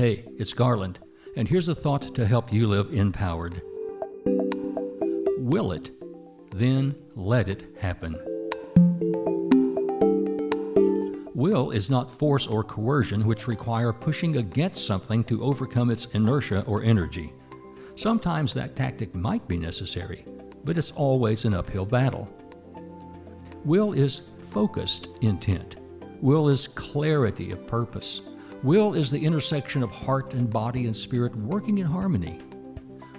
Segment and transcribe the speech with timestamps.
[0.00, 0.98] Hey, it's Garland,
[1.36, 3.60] and here's a thought to help you live empowered.
[5.36, 5.90] Will it,
[6.56, 8.14] then let it happen.
[11.34, 16.64] Will is not force or coercion which require pushing against something to overcome its inertia
[16.66, 17.34] or energy.
[17.94, 20.24] Sometimes that tactic might be necessary,
[20.64, 22.26] but it's always an uphill battle.
[23.66, 25.76] Will is focused intent.
[26.22, 28.22] Will is clarity of purpose.
[28.62, 32.38] Will is the intersection of heart and body and spirit working in harmony.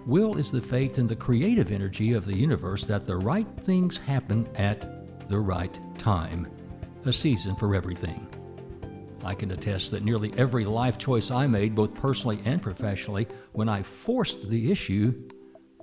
[0.05, 3.97] Will is the faith in the creative energy of the universe that the right things
[3.97, 6.47] happen at the right time,
[7.05, 8.27] a season for everything.
[9.23, 13.67] I can attest that nearly every life choice I made, both personally and professionally, when
[13.67, 15.27] I forced the issue,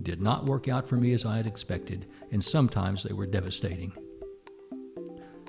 [0.02, 3.92] did not work out for me as I had expected, and sometimes they were devastating.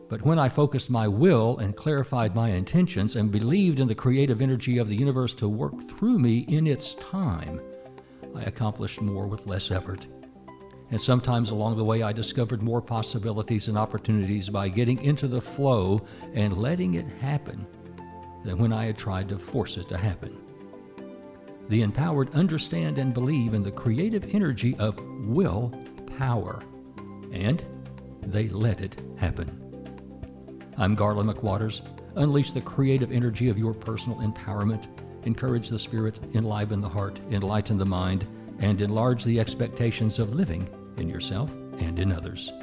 [0.09, 4.41] But when I focused my will and clarified my intentions and believed in the creative
[4.41, 7.61] energy of the universe to work through me in its time,
[8.35, 10.07] I accomplished more with less effort.
[10.89, 15.41] And sometimes along the way, I discovered more possibilities and opportunities by getting into the
[15.41, 15.99] flow
[16.33, 17.67] and letting it happen
[18.43, 20.35] than when I had tried to force it to happen.
[21.67, 25.71] The empowered understand and believe in the creative energy of will
[26.17, 26.59] power,
[27.31, 27.63] and
[28.21, 29.68] they let it happen.
[30.79, 31.81] I'm Garland McWaters.
[32.15, 34.87] Unleash the creative energy of your personal empowerment.
[35.25, 38.25] Encourage the spirit, enliven the heart, enlighten the mind,
[38.59, 42.53] and enlarge the expectations of living in yourself and in others.